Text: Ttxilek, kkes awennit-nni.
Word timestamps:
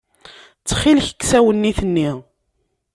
Ttxilek, 0.59 1.09
kkes 1.13 1.31
awennit-nni. 1.37 2.09